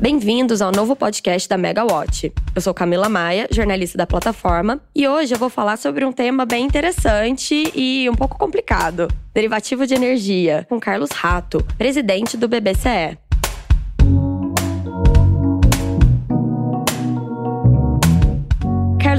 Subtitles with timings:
[0.00, 2.32] Bem-vindos ao novo podcast da Megawatt.
[2.54, 6.46] Eu sou Camila Maia, jornalista da plataforma, e hoje eu vou falar sobre um tema
[6.46, 13.29] bem interessante e um pouco complicado: derivativo de energia, com Carlos Rato, presidente do BBCE.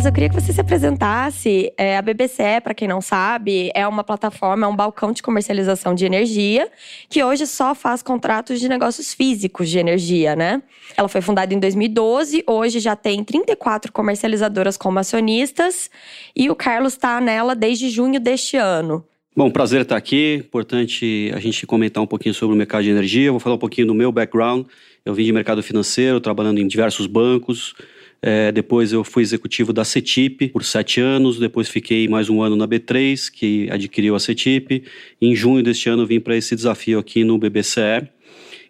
[0.01, 1.71] Carlos, eu queria que você se apresentasse.
[1.77, 5.93] É, a BBCE, para quem não sabe, é uma plataforma, é um balcão de comercialização
[5.93, 6.69] de energia
[7.07, 10.63] que hoje só faz contratos de negócios físicos de energia, né?
[10.97, 15.89] Ela foi fundada em 2012, hoje já tem 34 comercializadoras como acionistas
[16.35, 19.05] e o Carlos está nela desde junho deste ano.
[19.35, 20.41] Bom, prazer estar aqui.
[20.45, 23.31] Importante a gente comentar um pouquinho sobre o mercado de energia.
[23.31, 24.65] Vou falar um pouquinho do meu background.
[25.05, 27.75] Eu vim de mercado financeiro, trabalhando em diversos bancos.
[28.21, 32.55] É, depois eu fui executivo da CETIP por sete anos, depois fiquei mais um ano
[32.55, 34.83] na B3, que adquiriu a CETIP.
[35.19, 38.07] Em junho deste ano vim para esse desafio aqui no BBCE,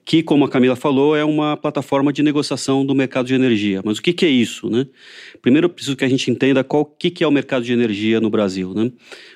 [0.05, 3.81] que, como a Camila falou, é uma plataforma de negociação do mercado de energia.
[3.83, 4.69] Mas o que, que é isso?
[4.69, 4.87] Né?
[5.41, 8.21] Primeiro eu preciso que a gente entenda qual que, que é o mercado de energia
[8.21, 8.73] no Brasil.
[8.73, 8.89] Né?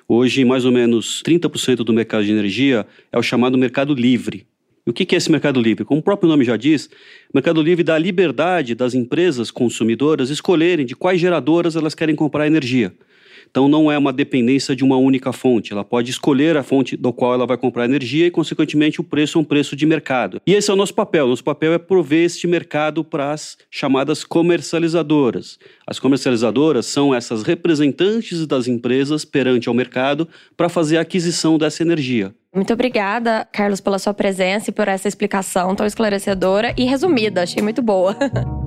[0.07, 4.47] Hoje, mais ou menos 30% do mercado de energia é o chamado mercado livre.
[4.85, 5.83] E o que é esse mercado livre?
[5.83, 6.89] Como o próprio nome já diz,
[7.33, 12.45] mercado livre dá a liberdade das empresas consumidoras escolherem de quais geradoras elas querem comprar
[12.45, 12.93] energia.
[13.55, 15.71] Então não é uma dependência de uma única fonte.
[15.71, 19.37] Ela pode escolher a fonte do qual ela vai comprar energia e, consequentemente, o preço
[19.37, 20.41] é um preço de mercado.
[20.45, 21.29] E esse é o nosso papel.
[21.29, 25.57] Nosso papel é prover este mercado para as chamadas comercializadoras.
[25.87, 31.81] As comercializadoras são essas representantes das empresas perante ao mercado para fazer a aquisição dessa
[31.81, 32.35] energia.
[32.53, 37.43] Muito obrigada, Carlos, pela sua presença e por essa explicação tão esclarecedora e resumida.
[37.43, 38.17] Achei muito boa.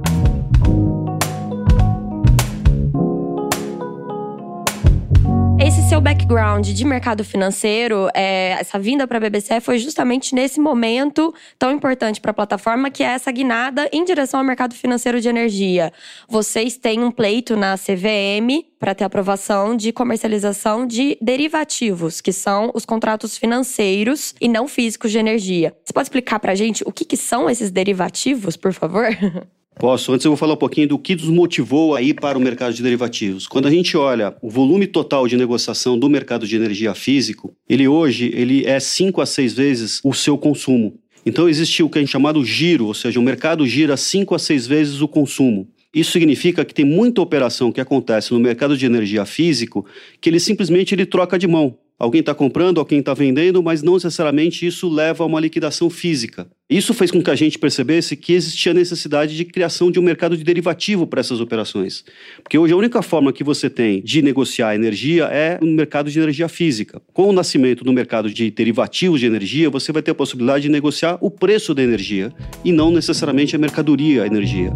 [5.99, 11.35] seu background de mercado financeiro, é, essa vinda para a BBC foi justamente nesse momento
[11.59, 15.29] tão importante para a plataforma, que é essa guinada em direção ao mercado financeiro de
[15.29, 15.93] energia.
[16.29, 22.71] Vocês têm um pleito na CVM para ter aprovação de comercialização de derivativos, que são
[22.75, 25.75] os contratos financeiros e não físicos de energia.
[25.85, 29.09] Você pode explicar para a gente o que, que são esses derivativos, por favor?
[29.79, 30.13] Posso.
[30.13, 32.75] Antes eu vou falar um pouquinho do que nos motivou a ir para o mercado
[32.75, 33.47] de derivativos.
[33.47, 37.87] Quando a gente olha o volume total de negociação do mercado de energia físico, ele
[37.87, 40.99] hoje ele é 5 a 6 vezes o seu consumo.
[41.25, 44.35] Então existe o que a gente chama de giro, ou seja, o mercado gira 5
[44.35, 45.69] a 6 vezes o consumo.
[45.95, 49.87] Isso significa que tem muita operação que acontece no mercado de energia físico
[50.21, 51.79] que ele simplesmente ele troca de mão.
[51.99, 56.47] Alguém está comprando, alguém está vendendo, mas não necessariamente isso leva a uma liquidação física.
[56.71, 60.37] Isso fez com que a gente percebesse que existia necessidade de criação de um mercado
[60.37, 62.05] de derivativo para essas operações.
[62.41, 66.19] Porque hoje a única forma que você tem de negociar energia é no mercado de
[66.19, 67.03] energia física.
[67.13, 70.69] Com o nascimento do mercado de derivativos de energia, você vai ter a possibilidade de
[70.69, 72.33] negociar o preço da energia
[72.65, 74.73] e não necessariamente a mercadoria, a energia.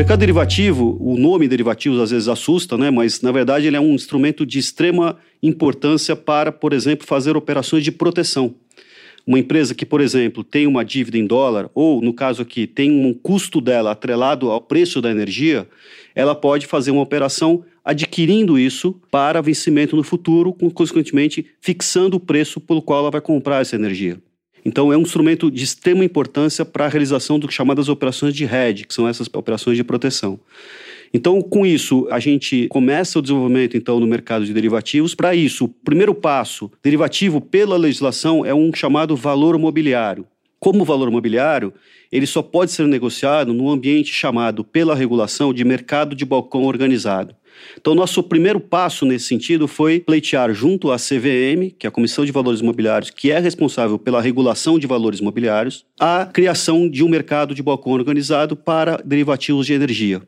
[0.00, 2.90] Mercado derivativo, o nome derivativos às vezes assusta, né?
[2.90, 7.84] mas na verdade ele é um instrumento de extrema importância para, por exemplo, fazer operações
[7.84, 8.54] de proteção.
[9.26, 12.90] Uma empresa que, por exemplo, tem uma dívida em dólar, ou no caso aqui, tem
[12.90, 15.68] um custo dela atrelado ao preço da energia,
[16.14, 22.58] ela pode fazer uma operação adquirindo isso para vencimento no futuro, consequentemente fixando o preço
[22.58, 24.18] pelo qual ela vai comprar essa energia.
[24.64, 28.84] Então, é um instrumento de extrema importância para a realização do chamadas operações de hedge,
[28.84, 30.38] que são essas operações de proteção.
[31.12, 35.14] Então, com isso, a gente começa o desenvolvimento então no mercado de derivativos.
[35.14, 40.24] Para isso, o primeiro passo, derivativo pela legislação é um chamado valor mobiliário.
[40.60, 41.72] Como valor mobiliário,
[42.12, 47.34] ele só pode ser negociado no ambiente chamado pela regulação de mercado de balcão organizado.
[47.78, 52.24] Então, nosso primeiro passo nesse sentido foi pleitear junto à CVM, que é a Comissão
[52.24, 57.08] de Valores Imobiliários, que é responsável pela regulação de valores imobiliários, a criação de um
[57.08, 60.22] mercado de balcão organizado para derivativos de energia.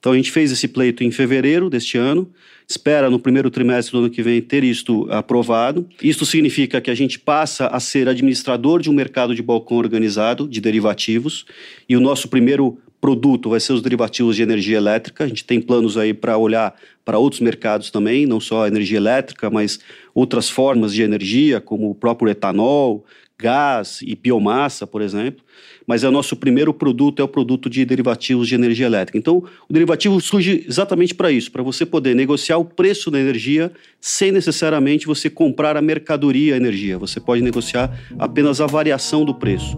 [0.00, 2.28] Então, a gente fez esse pleito em fevereiro deste ano,
[2.66, 5.86] espera no primeiro trimestre do ano que vem ter isto aprovado.
[6.02, 10.48] Isto significa que a gente passa a ser administrador de um mercado de balcão organizado
[10.48, 11.44] de derivativos,
[11.86, 15.24] e o nosso primeiro produto vai ser os derivativos de energia elétrica.
[15.24, 16.74] A gente tem planos aí para olhar
[17.04, 19.80] para outros mercados também, não só a energia elétrica, mas
[20.14, 23.04] outras formas de energia, como o próprio etanol,
[23.40, 25.44] gás e biomassa, por exemplo.
[25.86, 29.18] Mas é o nosso primeiro produto é o produto de derivativos de energia elétrica.
[29.18, 33.72] Então, o derivativo surge exatamente para isso, para você poder negociar o preço da energia
[34.00, 36.98] sem necessariamente você comprar a mercadoria a energia.
[36.98, 39.76] Você pode negociar apenas a variação do preço.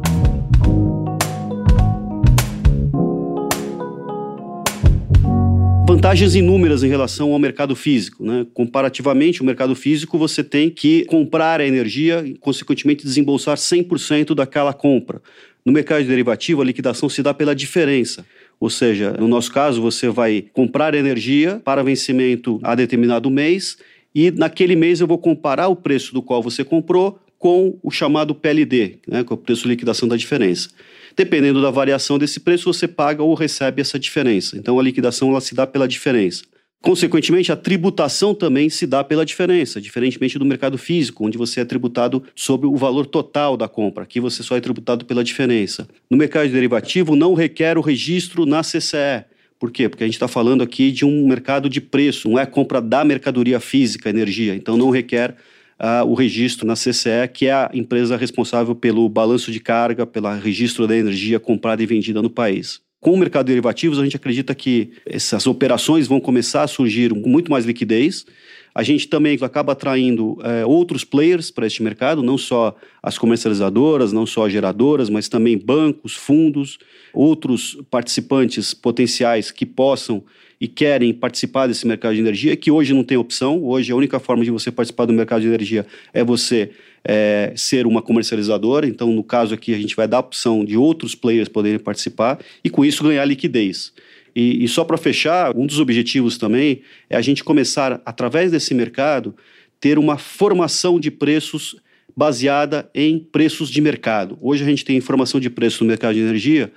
[6.02, 8.24] Vantagens inúmeras em relação ao mercado físico.
[8.24, 8.44] Né?
[8.52, 14.74] Comparativamente, o mercado físico você tem que comprar a energia e, consequentemente, desembolsar 100% daquela
[14.74, 15.22] compra.
[15.64, 18.26] No mercado de derivativo, a liquidação se dá pela diferença.
[18.58, 23.78] Ou seja, no nosso caso, você vai comprar energia para vencimento a determinado mês
[24.12, 28.34] e naquele mês eu vou comparar o preço do qual você comprou com o chamado
[28.34, 30.68] PLD, né, o preço de liquidação da diferença.
[31.16, 34.56] Dependendo da variação desse preço, você paga ou recebe essa diferença.
[34.56, 36.44] Então a liquidação ela se dá pela diferença.
[36.82, 41.64] Consequentemente, a tributação também se dá pela diferença, diferentemente do mercado físico, onde você é
[41.64, 44.02] tributado sobre o valor total da compra.
[44.02, 45.86] Aqui você só é tributado pela diferença.
[46.10, 49.24] No mercado de derivativo, não requer o registro na CCE.
[49.60, 49.88] Por quê?
[49.88, 53.04] Porque a gente está falando aqui de um mercado de preço, não é compra da
[53.04, 54.52] mercadoria física, energia.
[54.56, 55.36] Então, não requer
[55.82, 60.32] uh, o registro na CCE, que é a empresa responsável pelo balanço de carga, pelo
[60.34, 62.80] registro da energia comprada e vendida no país.
[63.00, 67.10] Com o mercado de derivativos, a gente acredita que essas operações vão começar a surgir
[67.10, 68.24] com muito mais liquidez.
[68.72, 74.12] A gente também acaba atraindo é, outros players para este mercado, não só as comercializadoras,
[74.12, 76.78] não só as geradoras, mas também bancos, fundos,
[77.12, 80.22] outros participantes potenciais que possam
[80.62, 83.64] e querem participar desse mercado de energia, que hoje não tem opção.
[83.64, 86.70] Hoje a única forma de você participar do mercado de energia é você
[87.04, 88.86] é, ser uma comercializadora.
[88.86, 92.38] Então, no caso aqui, a gente vai dar a opção de outros players poderem participar
[92.62, 93.92] e com isso ganhar liquidez.
[94.36, 98.72] E, e só para fechar, um dos objetivos também é a gente começar, através desse
[98.72, 99.34] mercado,
[99.80, 101.74] ter uma formação de preços
[102.16, 104.38] baseada em preços de mercado.
[104.40, 106.70] Hoje a gente tem informação de preço no mercado de energia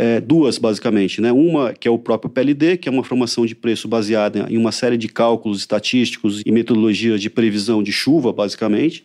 [0.00, 1.20] é, duas, basicamente.
[1.20, 1.30] Né?
[1.30, 4.72] Uma que é o próprio PLD, que é uma formação de preço baseada em uma
[4.72, 9.04] série de cálculos estatísticos e metodologias de previsão de chuva, basicamente.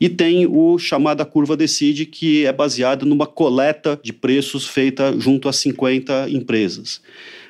[0.00, 5.48] E tem o chamada curva Decide, que é baseada numa coleta de preços feita junto
[5.48, 7.00] a 50 empresas.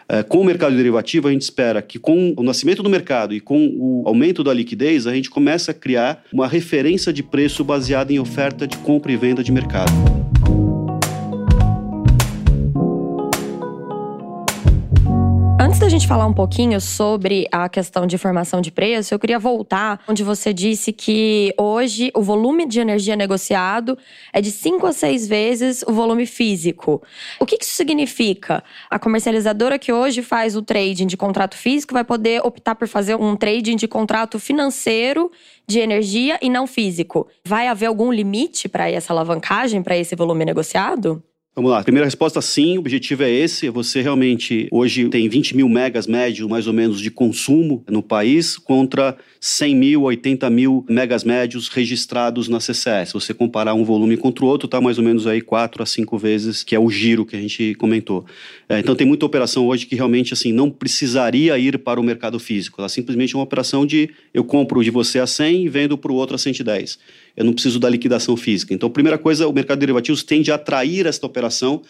[0.09, 3.41] É, com o mercado derivativo, a gente espera que com o nascimento do mercado e
[3.41, 8.11] com o aumento da liquidez, a gente comece a criar uma referência de preço baseada
[8.11, 10.26] em oferta de compra e venda de mercado.
[15.59, 19.39] Antes da gente falar um pouquinho sobre a questão de formação de preço, eu queria
[19.39, 23.97] voltar onde você disse que hoje o volume de energia negociado
[24.35, 27.03] é de 5 a 6 vezes o volume físico.
[27.41, 28.63] O que isso significa?
[28.91, 33.15] A comercializadora que hoje faz o trading de contrato físico vai poder optar por fazer
[33.15, 35.31] um trading de contrato financeiro
[35.67, 37.27] de energia e não físico.
[37.43, 41.23] Vai haver algum limite para essa alavancagem, para esse volume negociado?
[41.59, 41.83] Vamos lá.
[41.83, 42.77] Primeira resposta, sim.
[42.77, 43.71] O objetivo é esse.
[43.71, 48.59] Você realmente hoje tem 20 mil megas médio, mais ou menos, de consumo no país,
[48.59, 53.09] contra 100 mil, 80 mil megas médios registrados na CCS.
[53.09, 55.87] Se você comparar um volume contra o outro, está mais ou menos aí 4 a
[55.87, 58.27] 5 vezes, que é o giro que a gente comentou.
[58.69, 62.39] É, então tem muita operação hoje que realmente assim não precisaria ir para o mercado
[62.39, 62.83] físico.
[62.83, 66.13] Ela simplesmente é uma operação de eu compro de você a 100 e vendo para
[66.13, 66.99] o outro a 110
[67.37, 68.73] eu não preciso da liquidação física.
[68.73, 71.83] Então, primeira coisa, o mercado de derivativos tende a atrair esta operação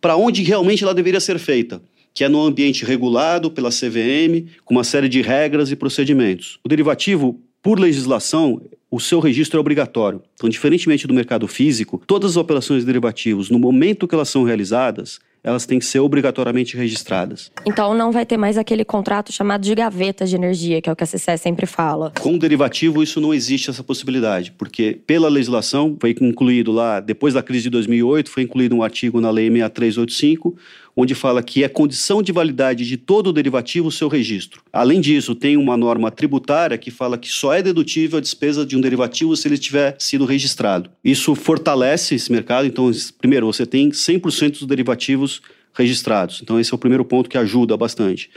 [0.00, 1.80] para onde realmente ela deveria ser feita,
[2.12, 6.58] que é no ambiente regulado pela CVM, com uma série de regras e procedimentos.
[6.64, 10.22] O derivativo, por legislação, o seu registro é obrigatório.
[10.34, 14.42] Então, diferentemente do mercado físico, todas as operações de derivativos, no momento que elas são
[14.42, 17.50] realizadas, elas têm que ser obrigatoriamente registradas.
[17.66, 20.96] Então não vai ter mais aquele contrato chamado de gaveta de energia, que é o
[20.96, 22.12] que a CCE sempre fala.
[22.20, 27.42] Com derivativo, isso não existe essa possibilidade, porque pela legislação foi incluído lá, depois da
[27.42, 30.56] crise de 2008, foi incluído um artigo na Lei 6385,
[31.00, 34.62] onde fala que é condição de validade de todo derivativo o seu registro.
[34.70, 38.76] Além disso, tem uma norma tributária que fala que só é dedutível a despesa de
[38.76, 40.90] um derivativo se ele tiver sido registrado.
[41.02, 45.40] Isso fortalece esse mercado, então, primeiro, você tem 100% dos derivativos
[45.72, 46.40] registrados.
[46.42, 48.28] Então, esse é o primeiro ponto que ajuda bastante.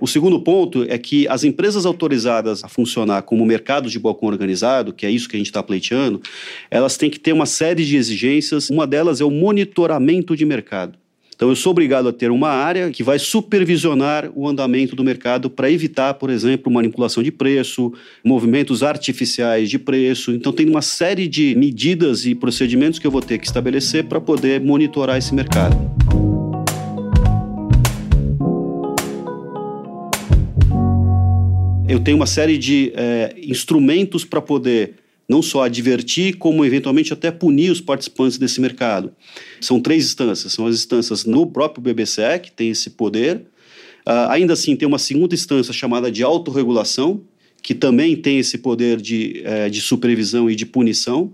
[0.00, 4.92] O segundo ponto é que as empresas autorizadas a funcionar como mercado de balcão organizado,
[4.92, 6.22] que é isso que a gente está pleiteando,
[6.70, 8.70] elas têm que ter uma série de exigências.
[8.70, 10.96] Uma delas é o monitoramento de mercado.
[11.36, 15.50] Então, eu sou obrigado a ter uma área que vai supervisionar o andamento do mercado
[15.50, 17.92] para evitar, por exemplo, manipulação de preço,
[18.24, 20.32] movimentos artificiais de preço.
[20.32, 24.18] Então, tem uma série de medidas e procedimentos que eu vou ter que estabelecer para
[24.18, 25.76] poder monitorar esse mercado.
[31.86, 34.94] Eu tenho uma série de é, instrumentos para poder
[35.28, 39.12] não só advertir, como eventualmente até punir os participantes desse mercado.
[39.60, 43.42] São três instâncias, são as instâncias no próprio BBCE, que tem esse poder.
[44.06, 47.22] Uh, ainda assim, tem uma segunda instância chamada de autorregulação,
[47.66, 51.32] que também tem esse poder de, é, de supervisão e de punição.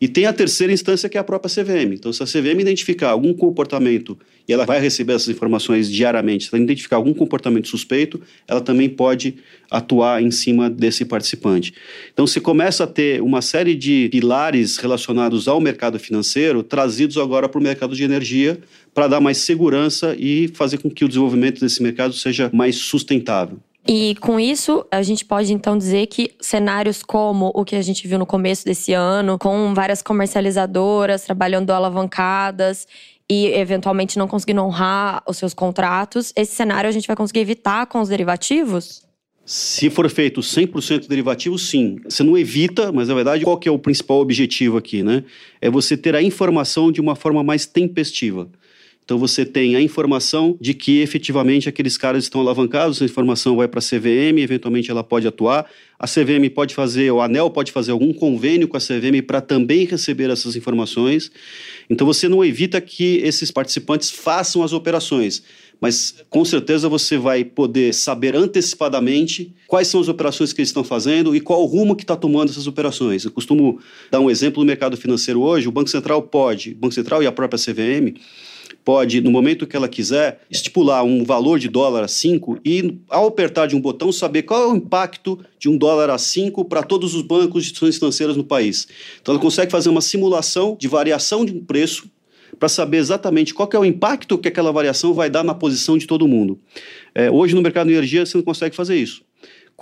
[0.00, 1.94] E tem a terceira instância, que é a própria CVM.
[1.94, 6.54] Então, se a CVM identificar algum comportamento, e ela vai receber essas informações diariamente, se
[6.54, 9.34] ela identificar algum comportamento suspeito, ela também pode
[9.68, 11.74] atuar em cima desse participante.
[12.12, 17.48] Então, se começa a ter uma série de pilares relacionados ao mercado financeiro, trazidos agora
[17.48, 18.56] para o mercado de energia,
[18.94, 23.58] para dar mais segurança e fazer com que o desenvolvimento desse mercado seja mais sustentável.
[23.86, 28.06] E com isso, a gente pode então dizer que cenários como o que a gente
[28.06, 32.86] viu no começo desse ano, com várias comercializadoras trabalhando alavancadas
[33.28, 37.86] e eventualmente não conseguindo honrar os seus contratos, esse cenário a gente vai conseguir evitar
[37.86, 39.02] com os derivativos?
[39.44, 41.98] Se for feito 100% derivativo, sim.
[42.04, 45.24] Você não evita, mas na verdade, qual que é o principal objetivo aqui, né?
[45.60, 48.48] É você ter a informação de uma forma mais tempestiva.
[49.04, 53.66] Então você tem a informação de que efetivamente aqueles caras estão alavancados, essa informação vai
[53.66, 55.68] para a CVM, eventualmente ela pode atuar.
[55.98, 59.84] A CVM pode fazer, o ANEL pode fazer algum convênio com a CVM para também
[59.84, 61.30] receber essas informações.
[61.90, 65.42] Então você não evita que esses participantes façam as operações,
[65.80, 70.84] mas com certeza você vai poder saber antecipadamente quais são as operações que eles estão
[70.84, 73.24] fazendo e qual o rumo que está tomando essas operações.
[73.24, 73.80] Eu costumo
[74.12, 77.26] dar um exemplo no mercado financeiro hoje, o Banco Central pode, o Banco Central e
[77.26, 78.16] a própria CVM
[78.84, 83.26] pode, no momento que ela quiser, estipular um valor de dólar a 5 e, ao
[83.26, 86.82] apertar de um botão, saber qual é o impacto de um dólar a 5 para
[86.82, 88.86] todos os bancos e instituições financeiras no país.
[89.20, 92.10] Então, ela consegue fazer uma simulação de variação de um preço
[92.58, 96.06] para saber exatamente qual é o impacto que aquela variação vai dar na posição de
[96.06, 96.58] todo mundo.
[97.14, 99.22] É, hoje, no mercado de energia, você não consegue fazer isso.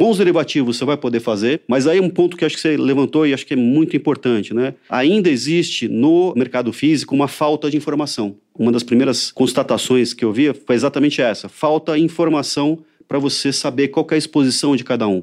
[0.01, 2.75] Com os derivativos você vai poder fazer, mas aí um ponto que acho que você
[2.75, 4.73] levantou e acho que é muito importante, né?
[4.89, 8.35] Ainda existe no mercado físico uma falta de informação.
[8.59, 13.89] Uma das primeiras constatações que eu vi foi exatamente essa: falta informação para você saber
[13.89, 15.23] qual é a exposição de cada um.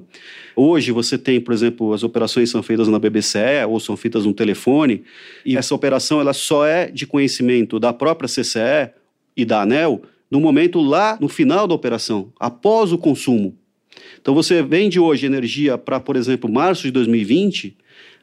[0.55, 4.34] Hoje você tem, por exemplo, as operações são feitas na BBCE ou são feitas no
[4.36, 5.01] telefone,
[5.43, 8.91] e essa operação ela só é de conhecimento da própria CCE
[9.36, 13.57] e da ANEL no momento lá no final da operação, após o consumo.
[14.22, 17.76] Então você vende hoje energia para, por exemplo, março de 2020,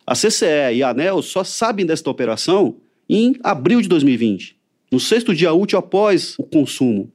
[0.07, 2.76] a CCE e a ANEL só sabem desta operação
[3.09, 4.57] em abril de 2020,
[4.91, 7.11] no sexto dia útil após o consumo.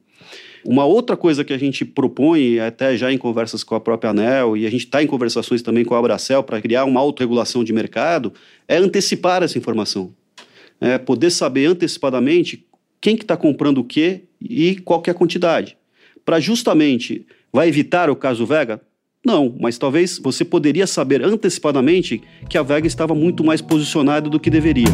[0.64, 4.56] Uma outra coisa que a gente propõe, até já em conversas com a própria ANEL,
[4.56, 7.72] e a gente está em conversações também com a Abracel para criar uma autorregulação de
[7.72, 8.32] mercado,
[8.68, 10.14] é antecipar essa informação.
[10.80, 12.66] É poder saber antecipadamente
[13.00, 15.76] quem que está comprando o quê e qual que é a quantidade.
[16.24, 18.80] Para justamente Vai evitar o caso Vega?
[19.26, 24.38] Não, mas talvez você poderia saber antecipadamente que a Vega estava muito mais posicionada do
[24.38, 24.86] que deveria.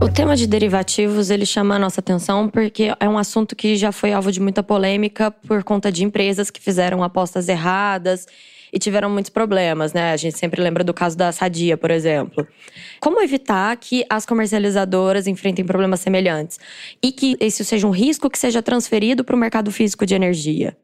[0.00, 3.90] O tema de derivativos ele chama a nossa atenção porque é um assunto que já
[3.90, 8.26] foi alvo de muita polêmica por conta de empresas que fizeram apostas erradas
[8.72, 10.12] e tiveram muitos problemas, né?
[10.12, 12.46] A gente sempre lembra do caso da Sadia, por exemplo.
[12.98, 16.58] Como evitar que as comercializadoras enfrentem problemas semelhantes
[17.02, 20.76] e que isso seja um risco que seja transferido para o mercado físico de energia?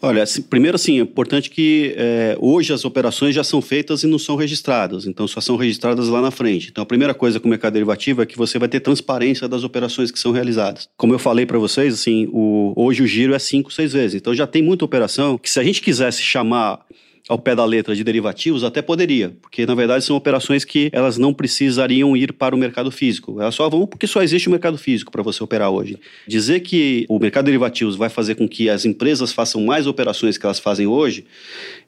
[0.00, 4.18] Olha, primeiro assim, é importante que é, hoje as operações já são feitas e não
[4.18, 6.68] são registradas, então só são registradas lá na frente.
[6.70, 9.64] Então a primeira coisa com o mercado derivativo é que você vai ter transparência das
[9.64, 10.88] operações que são realizadas.
[10.98, 14.14] Como eu falei para vocês, assim, o, hoje o giro é cinco, seis vezes.
[14.14, 16.80] Então já tem muita operação que se a gente quisesse chamar
[17.28, 21.18] ao pé da letra de derivativos, até poderia, porque na verdade são operações que elas
[21.18, 23.40] não precisariam ir para o mercado físico.
[23.40, 25.98] Elas só vão porque só existe o mercado físico para você operar hoje.
[26.26, 30.38] Dizer que o mercado de derivativos vai fazer com que as empresas façam mais operações
[30.38, 31.24] que elas fazem hoje,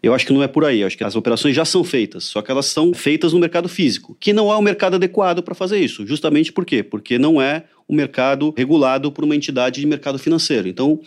[0.02, 0.80] eu acho que não é por aí.
[0.80, 3.68] Eu acho que as operações já são feitas, só que elas são feitas no mercado
[3.68, 6.06] físico, que não é o mercado adequado para fazer isso.
[6.06, 6.82] Justamente por quê?
[6.82, 10.68] Porque não é o mercado regulado por uma entidade de mercado financeiro.
[10.68, 11.00] Então,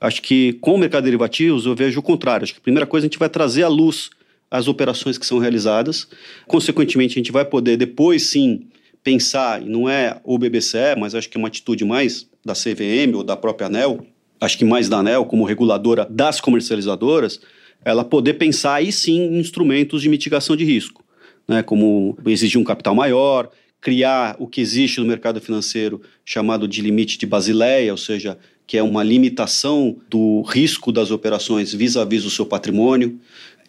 [0.00, 2.44] acho que com o mercado de derivativos eu vejo o contrário.
[2.44, 4.10] Acho que a primeira coisa a gente vai trazer à luz
[4.50, 6.08] as operações que são realizadas.
[6.46, 8.66] Consequentemente, a gente vai poder depois sim
[9.02, 13.14] pensar, e não é o BBCE, mas acho que é uma atitude mais da CVM
[13.14, 14.04] ou da própria ANEL,
[14.40, 17.40] acho que mais da ANEL como reguladora das comercializadoras,
[17.84, 21.04] ela poder pensar aí sim em instrumentos de mitigação de risco,
[21.46, 26.82] né, como exigir um capital maior, criar o que existe no mercado financeiro chamado de
[26.82, 32.30] limite de Basileia, ou seja, que é uma limitação do risco das operações vis-à-vis do
[32.30, 33.18] seu patrimônio.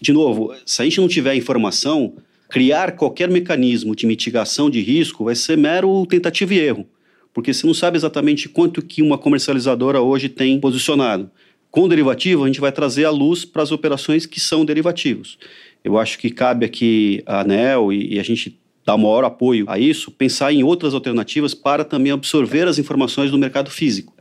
[0.02, 2.16] De novo, se a gente não tiver informação,
[2.50, 6.88] criar qualquer mecanismo de mitigação de risco vai ser mero tentativa e erro,
[7.34, 11.30] porque você não sabe exatamente quanto que uma comercializadora hoje tem posicionado.
[11.70, 15.38] Com derivativo, a gente vai trazer a luz para as operações que são derivativos.
[15.84, 19.78] Eu acho que cabe aqui a ANEL e, e a gente dar maior apoio a
[19.78, 24.14] isso, pensar em outras alternativas para também absorver as informações do mercado físico.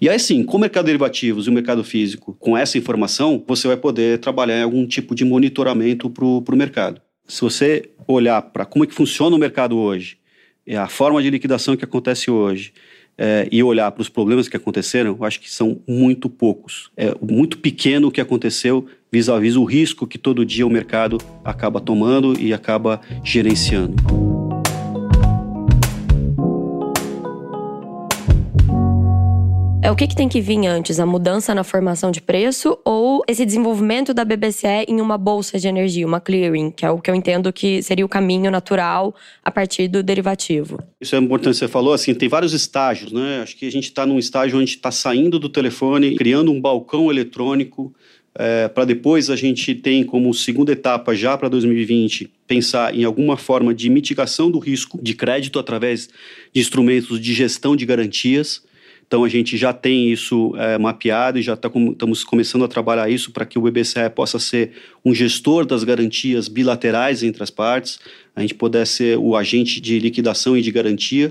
[0.00, 3.42] E aí sim, com o mercado de derivativos e o mercado físico, com essa informação,
[3.46, 7.00] você vai poder trabalhar em algum tipo de monitoramento para o mercado.
[7.28, 10.16] Se você olhar para como é que funciona o mercado hoje,
[10.66, 12.72] é a forma de liquidação que acontece hoje,
[13.16, 16.90] é, e olhar para os problemas que aconteceram, eu acho que são muito poucos.
[16.96, 21.18] É muito pequeno o que aconteceu vis-à-vis -vis o risco que todo dia o mercado
[21.44, 24.31] acaba tomando e acaba gerenciando.
[29.92, 30.98] O que, que tem que vir antes?
[30.98, 35.68] A mudança na formação de preço ou esse desenvolvimento da BBCE em uma bolsa de
[35.68, 39.50] energia, uma clearing, que é o que eu entendo que seria o caminho natural a
[39.50, 40.82] partir do derivativo?
[40.98, 43.40] Isso é importante, você falou assim, tem vários estágios, né?
[43.42, 47.10] Acho que a gente está num estágio onde está saindo do telefone, criando um balcão
[47.10, 47.94] eletrônico,
[48.34, 53.36] é, para depois a gente tem como segunda etapa, já para 2020, pensar em alguma
[53.36, 56.08] forma de mitigação do risco de crédito através
[56.50, 58.62] de instrumentos de gestão de garantias.
[59.12, 62.68] Então a gente já tem isso é, mapeado e já tá com, estamos começando a
[62.68, 64.72] trabalhar isso para que o BBCE possa ser
[65.04, 68.00] um gestor das garantias bilaterais entre as partes,
[68.34, 71.30] a gente puder ser o agente de liquidação e de garantia,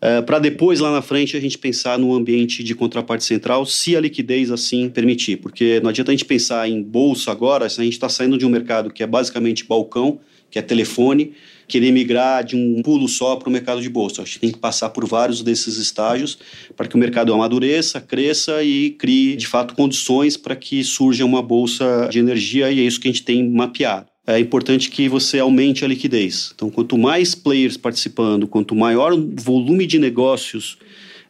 [0.00, 3.96] é, para depois lá na frente a gente pensar no ambiente de contraparte central, se
[3.96, 7.84] a liquidez assim permitir, porque não adianta a gente pensar em bolsa agora, se a
[7.84, 11.32] gente está saindo de um mercado que é basicamente balcão, que é telefone,
[11.68, 14.22] querer migrar de um pulo só para o mercado de bolsa.
[14.22, 16.38] A gente tem que passar por vários desses estágios
[16.74, 21.42] para que o mercado amadureça, cresça e crie, de fato, condições para que surja uma
[21.42, 24.06] bolsa de energia e é isso que a gente tem mapeado.
[24.26, 26.52] É importante que você aumente a liquidez.
[26.54, 30.78] Então, quanto mais players participando, quanto maior o volume de negócios,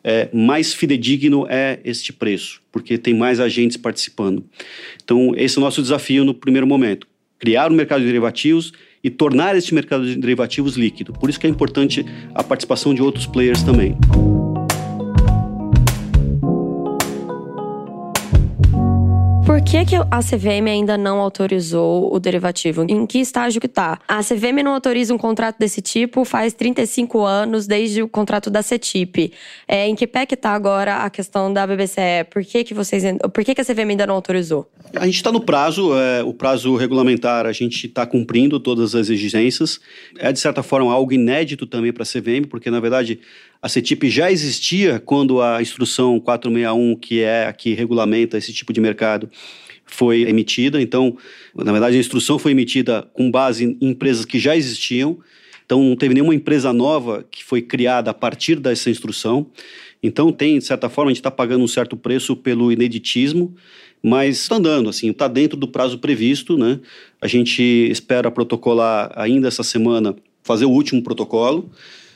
[0.02, 4.45] é, mais fidedigno é este preço, porque tem mais agentes participando.
[5.02, 7.07] Então, esse é o nosso desafio no primeiro momento:
[7.38, 8.73] criar um mercado de derivativos
[9.08, 11.14] e tornar este mercado de derivativos líquido.
[11.14, 13.96] Por isso que é importante a participação de outros players também.
[19.58, 22.86] Por que, que a CVM ainda não autorizou o derivativo?
[22.88, 23.98] Em que estágio que está?
[24.06, 28.62] A CVM não autoriza um contrato desse tipo faz 35 anos, desde o contrato da
[28.62, 29.32] CETIP.
[29.66, 32.24] É, em que pé que está agora a questão da BBCE?
[32.30, 33.02] Por que, que, vocês,
[33.34, 34.70] por que, que a CVM ainda não autorizou?
[34.94, 39.11] A gente está no prazo, é, o prazo regulamentar, a gente está cumprindo todas as
[39.11, 39.80] exigências.
[40.20, 43.18] É, de certa forma, algo inédito também para a CVM, porque, na verdade,
[43.61, 48.73] a CETIP já existia quando a instrução 461, que é a que regulamenta esse tipo
[48.73, 49.29] de mercado,
[49.85, 50.81] foi emitida.
[50.81, 51.16] Então,
[51.55, 55.18] na verdade, a instrução foi emitida com base em empresas que já existiam.
[55.64, 59.51] Então, não teve nenhuma empresa nova que foi criada a partir dessa instrução.
[60.03, 63.55] Então, tem, de certa forma, a gente está pagando um certo preço pelo ineditismo,
[64.03, 66.79] mas está andando, assim, está dentro do prazo previsto, né?
[67.21, 71.71] A gente espera protocolar ainda essa semana, fazer o último protocolo,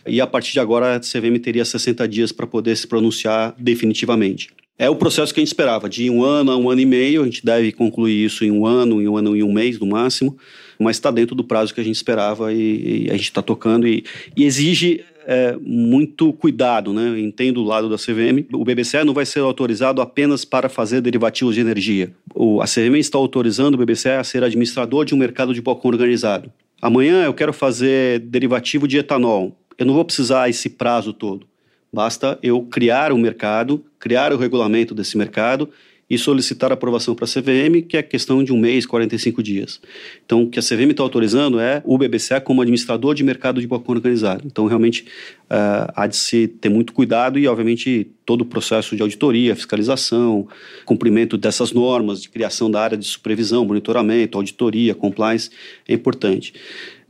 [0.06, 4.48] e a partir de agora a CVM teria 60 dias para poder se pronunciar definitivamente.
[4.78, 7.22] É o processo que a gente esperava, de um ano a um ano e meio,
[7.22, 9.86] a gente deve concluir isso em um ano, em um ano e um mês no
[9.86, 10.36] máximo,
[10.78, 13.86] mas está dentro do prazo que a gente esperava e, e a gente está tocando
[13.86, 14.04] e,
[14.36, 17.18] e exige é, muito cuidado, né?
[17.20, 18.46] Entendo o lado da CVM.
[18.52, 22.12] O BBCE não vai ser autorizado apenas para fazer derivativos de energia.
[22.34, 25.90] O, a CVM está autorizando o BBCE a ser administrador de um mercado de balcão
[25.90, 26.50] organizado.
[26.80, 31.46] Amanhã eu quero fazer derivativo de etanol eu não vou precisar esse prazo todo.
[31.92, 35.68] Basta eu criar o um mercado, criar o regulamento desse mercado
[36.12, 39.80] e solicitar aprovação para a CVM, que é questão de um mês, 45 dias.
[40.26, 43.66] Então, o que a CVM está autorizando é o BBCE como administrador de mercado de
[43.66, 44.42] balcão organizado.
[44.46, 45.06] Então, realmente,
[45.44, 50.46] uh, há de se ter muito cuidado e, obviamente, todo o processo de auditoria, fiscalização,
[50.84, 55.48] cumprimento dessas normas de criação da área de supervisão, monitoramento, auditoria, compliance,
[55.88, 56.52] é importante.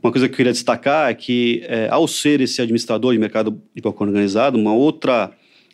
[0.03, 3.61] Uma coisa que eu queria destacar é que, é, ao ser esse administrador de mercado
[3.73, 5.31] de balcão organizado, uma outra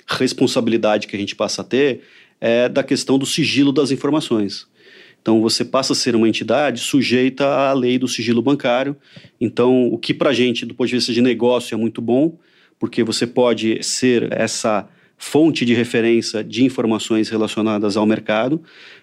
[0.07, 2.01] responsabilidade que a gente passa a ter
[2.39, 4.67] é da questão do sigilo das informações.
[5.19, 8.95] Então, você passa a ser uma entidade sujeita à lei do sigilo bancário.
[9.41, 12.37] Então, o que para a gente, do ponto de vista de negócio, é muito bom,
[12.77, 14.87] porque você pode ser essa
[15.19, 18.59] fonte de referência de informações relacionadas ao mercado,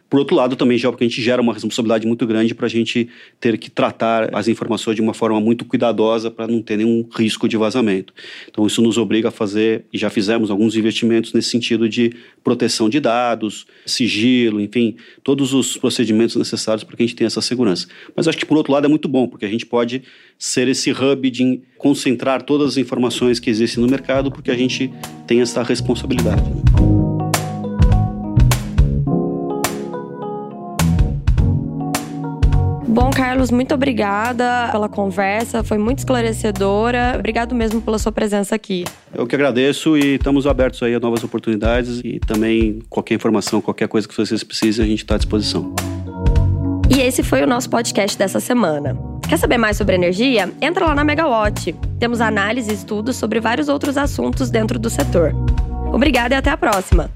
[0.09, 2.69] por outro lado, também já porque a gente gera uma responsabilidade muito grande para a
[2.71, 3.09] gente
[3.41, 7.49] ter que tratar as informações de uma forma muito cuidadosa para não ter nenhum risco
[7.49, 8.15] de vazamento.
[8.49, 12.13] Então, isso nos obriga a fazer, e já fizemos alguns investimentos nesse sentido de
[12.45, 17.43] proteção de dados, sigilo, enfim, todos os procedimentos necessários para que a gente tenha essa
[17.43, 17.89] segurança.
[18.15, 20.05] Mas acho que, por outro lado, é muito bom, porque a gente pode
[20.39, 24.89] ser esse hub de concentrar todas as informações que existem no mercado, porque a gente
[25.27, 26.43] tem essa responsabilidade.
[32.89, 37.15] Bom, Carlos, muito obrigada pela conversa, foi muito esclarecedora.
[37.19, 38.85] Obrigado mesmo pela sua presença aqui.
[39.13, 43.87] Eu que agradeço e estamos abertos aí a novas oportunidades e também qualquer informação, qualquer
[43.87, 45.75] coisa que vocês precisem, a gente está à disposição.
[46.89, 48.97] E esse foi o nosso podcast dessa semana.
[49.29, 50.53] Quer saber mais sobre energia?
[50.61, 51.75] Entra lá na Megawatt.
[51.99, 55.35] Temos análise e estudos sobre vários outros assuntos dentro do setor.
[55.93, 57.11] Obrigada e até a próxima!